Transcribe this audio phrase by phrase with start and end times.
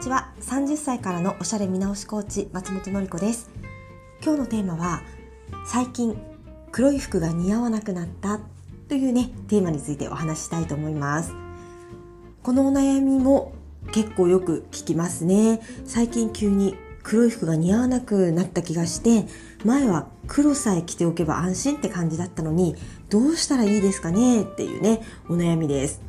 [0.00, 0.32] ちは。
[0.40, 3.50] 30歳からのおしゃれ見直しコーチ松本のり子です。
[4.24, 5.02] 今日のテーマは
[5.66, 6.16] 最近
[6.72, 8.40] 黒い服が似合わなくなった
[8.88, 11.34] というねテーマについてお話ししたいと思います。
[12.42, 13.52] このお悩みも
[13.92, 15.60] 結構よく聞きますね。
[15.84, 19.26] 最近急に黒い服が似合わなくなった気がして
[19.66, 22.74] 前は黒さえ着ておけば安心って感じだったのに
[23.10, 24.44] どうしたらいいですかね？
[24.44, 26.00] っていうねお悩みです。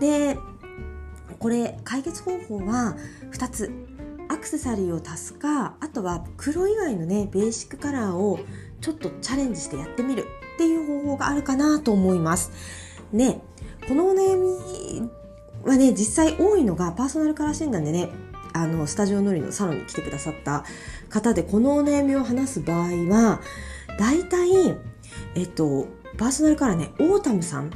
[0.00, 0.36] で
[1.44, 2.96] これ解決方法は
[3.32, 3.70] 2つ。
[4.30, 8.38] アクセサリーを足すかあとは黒以外のねベーシックカラーを
[8.80, 12.50] ちょっとチャレンジしてやってみるっていう方法があるかなと思います。
[13.12, 13.42] ね
[13.86, 15.10] このお悩み
[15.62, 18.08] はね実際多いのがパーソナルカラー診断でね
[18.54, 20.64] あのスタジオのりのサロンに来てくださった
[21.10, 23.42] 方でこのお悩みを話す場合は
[23.98, 24.78] 大体
[25.34, 27.70] えっとパーソナルカラーねオータムさん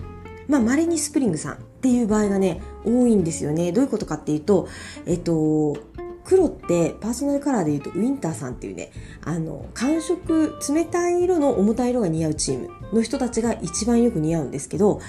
[0.48, 3.72] まあ稀にスプリングさんっていう場合がね、多いんですよね。
[3.72, 4.68] どういうことかっていうと、
[5.06, 5.76] えっと、
[6.24, 8.92] 黒ってパーソナルカラーで言うとウィンターさんっていうね、
[9.24, 15.00] あの、寒色、冷たい色の重たい色が似合うチームの人たちが一番よく似合うんですけど、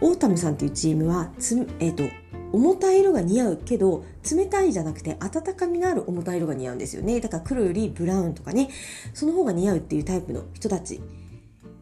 [0.00, 2.04] オータムさんっていうチームは、つえっと、
[2.52, 8.70] 重たい色が似合うけど冷たいじゃなくて温かみのある重たい色が似合うんですよねだから黒よりブラウンとかね
[9.14, 11.00] その方が似合うっていうタイプの人たち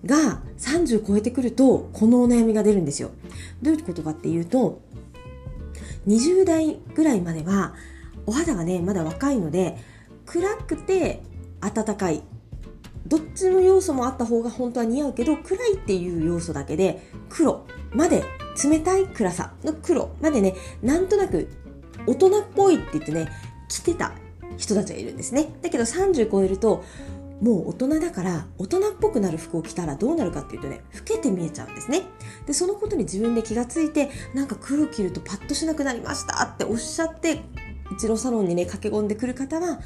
[0.04, 3.10] が30超えてくるとこのお悩みが出るんですよ。
[3.62, 4.82] どういうことかっていうと
[6.06, 7.74] 20代ぐらいまでは
[8.26, 9.76] お肌がねまだ若いので
[10.26, 11.22] 暗くて
[11.60, 12.22] 暖かい。
[13.06, 18.24] どっちの要素もあった方が本当は似合うけど暗いっていう要素だけで黒まで
[18.64, 19.52] 冷たい暗さ。
[19.62, 21.50] の黒までねなんとなく
[22.06, 23.28] 大人っぽいって言ってね
[23.68, 24.12] 着てた
[24.56, 25.48] 人たちがいるんですね。
[25.60, 26.82] だけど30超えると
[27.44, 32.04] もう大人だから大人っぽくなる服を着たらどうなるかっていうとね老けて見えちゃうんですね。
[32.46, 37.42] でそのことに自分で気がついてなんか黒着るとパッとしなくなりましたっておっしゃって
[37.92, 39.78] うちのサロンにね駆け込んでくる方は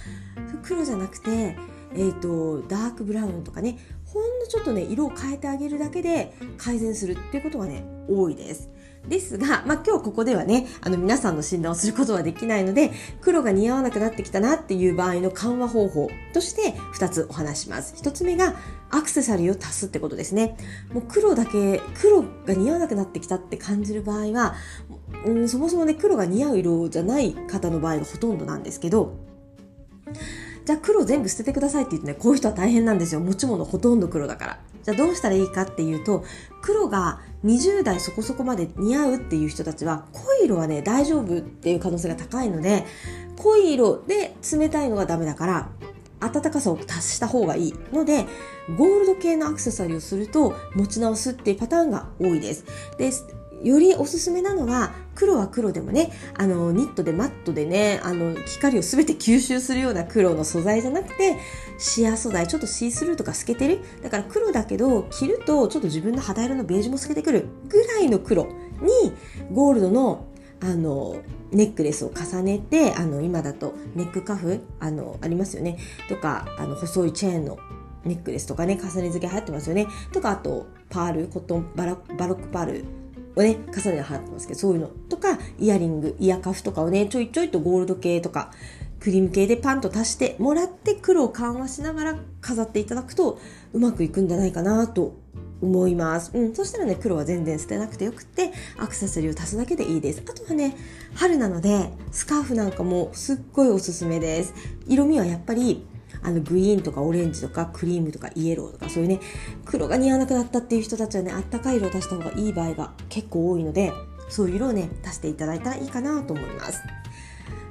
[0.62, 1.56] 黒じゃなくて
[1.94, 8.70] えー、とダークブラウンとかねほんのちょっとね色を変えてあげるだけで改善するっていうことがね多いです。
[9.08, 17.94] ですが、まあ、今日ここではね、あの皆さんの診断をすることはできないので、黒が似合わなくなってきたなっていう場合の緩和方法として2つお話します。
[18.02, 18.54] 1つ目が
[18.90, 20.56] アクセサリーを足すってことですね。
[20.92, 24.54] もう黒だけ、黒が似合わなくなってきたって感じる場合は、
[25.24, 29.14] うん、そもそもね、黒が似合う色じゃない方の場合がほとんどなんですけど、
[30.64, 33.20] じゃあ黒全部捨ててくださいって言ってね、こういう人は大変なんですよ。
[33.20, 34.60] 持ち物ほとんど黒だから。
[34.82, 36.24] じゃあどうしたらいいかっていうと、
[36.60, 42.84] 黒が20代そこそこまで似合うっていう人たちは、濃い色はね、大丈夫っていう可能性が高いので、
[43.36, 45.68] 濃い色で冷たいのがダメだから、
[46.20, 48.26] 暖かさを足した方がいいので、
[48.76, 52.64] ゴールド系のアクセサリーをすると持ち直すっていうパターンが多いです。
[52.98, 53.10] で、
[53.62, 61.38] よりおすすめなのは黒は黒でもねあのニットでマットでねあの光を全て吸収するような黒の素材じゃなくて
[61.78, 63.80] シアー素材ちょっとシースルーとか透けてる。
[64.02, 67.46] だから黒だけど着るとちょっと自分の肌色のベージュも透けてくる。
[67.68, 69.12] ぐらいの黒に
[69.52, 70.26] ゴールドの
[70.60, 71.16] あの
[71.52, 75.78] ネックレスを重ねてあの今だとネックカフあのありますよね。
[76.08, 77.58] とかあの細いチェーンの
[78.04, 79.86] ネックレスとかね重ね付け流行ってますよね。
[80.12, 82.84] とかあとパールコットンバラバロックパール。
[83.38, 88.50] をね、重ねて流行ってますけど、そういうのとか、イヤリング、イヤカフとかをね、ちょいちょいとゴールド系とか、
[89.00, 93.38] クリーム系でパンと足してもらって黒を緩和しながら飾っていただくと
[93.72, 95.14] うまくいくんじゃないかなと
[95.62, 96.32] 思います。
[96.34, 96.54] うん。
[96.54, 100.22] そしたらね、黒は全然捨てなくてよくって、アクセサリーを足すだけでいいです。
[100.28, 100.76] あとはね、
[101.14, 104.54] 春なので、スカーフなんかもすっごいおすすめです。
[104.88, 105.86] 色味はやっぱり、
[106.22, 109.20] あのグリーンとかオレンジとかクリームとかイエローとかそういうね
[109.64, 113.92] 黒が似合わなくなったっていう人たちはねあったかい色を足した方がいい場合が結構多いので
[114.28, 116.80] そういう色をね足していただいたらいいかなと思います。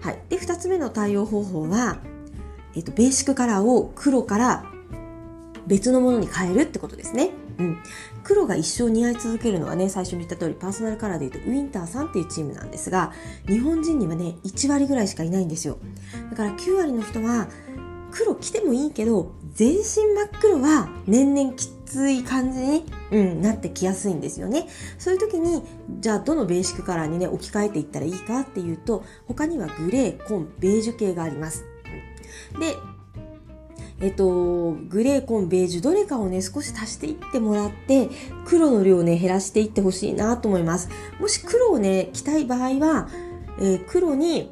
[0.01, 1.97] はい、で2つ目の対応方法は、
[2.75, 4.65] えっと、ベーシックカラーを黒から
[5.65, 7.31] 別のものに変えるってことですね。
[7.59, 7.77] うん、
[8.23, 13.11] 黒が一生似合い続けるのはね最初に言った通りパーソナルカラーで言うとウィンターさんっていうチームなんですが
[13.47, 15.79] 日本人にはね1割ぐらいしかいないんですよ
[16.29, 17.47] だから9割の人は
[18.11, 24.67] 黒着てもいいけど全身真っ黒は年々きつい感じに、うん、なってきやすいんですよね。
[24.97, 25.63] そういう時に
[25.99, 31.65] じゃあどのベーシックカラーにね置き換えていったらいいかっていうと他にはグレー、紺、ベージュ系があります。
[32.59, 32.75] で
[33.99, 38.09] えっと、グレー、紺、ベージュ、どれかをね、少し足していってもらって、
[38.45, 40.89] 黒の量をね、減らしていってほしいなと思います。
[41.19, 43.09] もし黒をね、着たい場合は、
[43.59, 44.51] えー、黒に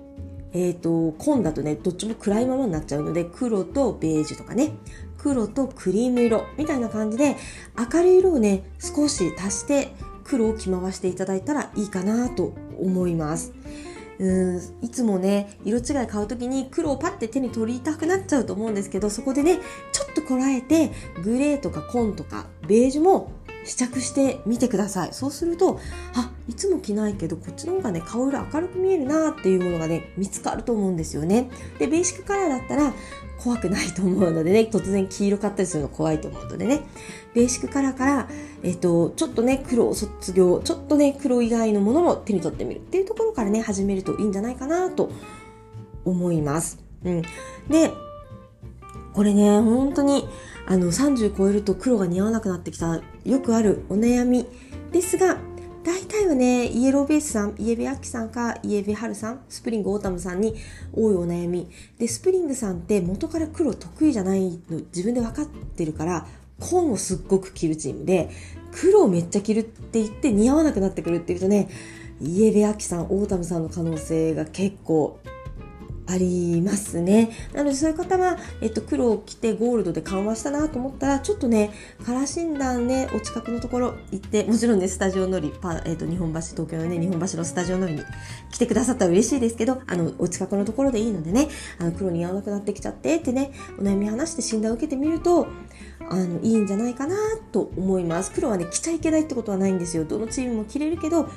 [0.55, 4.71] えっ、ー、と、紺だとね、どっちも暗いままになっちゃうので、黒とベージュとかね、
[5.17, 7.35] 黒とクリーム色みたいな感じで、
[7.77, 9.89] 明るい色をね、少し足して
[10.23, 13.51] 黒を着回していただいたらいいかなと思います。
[14.17, 19.59] うんいつもね色違い買う時に黒をパッて手に取りたくなっちゃうと思うんですけどそこでね
[19.91, 20.91] ちょっとこらえて
[21.21, 23.31] グレーとか紺とかベージュも
[23.65, 25.13] 試着してみてください。
[25.13, 25.79] そうすると
[26.13, 31.49] あいつも着ないけどこっちの方がね顔色明るく見えるなっていうものがね見つかると思うんですよね。
[31.79, 32.93] でベーシックカラーだったら
[33.39, 36.81] 怖くないと思うのでね突然黄色買ったりするの怖いと思うのでね。
[37.33, 38.29] ベーシックカラーから、
[38.63, 45.11] えっと、ちょっとね黒を卒業ちょっとね黒以外のものも手に取ってみるっていうところからね始めるといいんじゃないかなと
[46.05, 46.79] 思います。
[47.03, 47.21] うん、
[47.69, 47.91] で
[49.15, 50.27] これね本当に
[50.67, 54.45] あの30超えると黒が似合わなくなってきたよくあるお悩み
[54.91, 55.37] ですが
[55.85, 60.55] 大体はね、イエローベースさん、イエベ秋さんか、イエベ春さん、スプリングオータムさんに
[60.91, 61.69] 多いお悩み。
[61.99, 66.25] で、スプリングさんって元から黒得意じゃないの自分で分かってるから、
[66.59, 68.31] 紺をすっごく着るチームで、
[68.71, 71.69] 黒をめっちゃ着るって言って似合わなくなってくるっていうとね、
[72.19, 75.19] イエベ秋さん、オータムさんの可能性が結構
[76.07, 77.31] ありますね。
[77.53, 81.71] なのでそういう方は、えっと、黒を着てゴールドで緩和したなと思ったら、ちょっとね、
[82.05, 88.03] カラー診断ね、お近くのところ行って、もちろんね、スタジオ乗り、パえっと、日本橋、東京のね、日本橋のスタジオ乗りに
[88.51, 91.47] 来てくださったら嬉しいですけど、あの、お近くのところでいいのでね、
[91.79, 95.47] あの、黒に合わなくなってきちゃってってね、お悩み話して診断を受けてみると、
[96.09, 97.15] あの、いいんじゃないかな
[97.51, 98.31] と思います。
[98.31, 100.05] 黒はね、着ちゃいけないってことはないんですよ。
[100.05, 101.27] どのチームも着れるけど、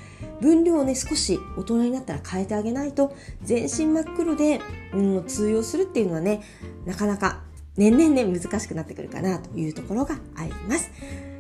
[0.41, 6.43] 分量をね、少し大人になったら変えてあげないと、全身真っ黒でで、うん、通用するっていうのはね、
[6.85, 7.43] なかなか
[7.77, 10.91] 年々ね、難しくなってくるかなというところがあります。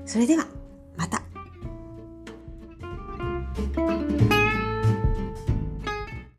[0.06, 0.46] それでは、
[0.96, 1.22] また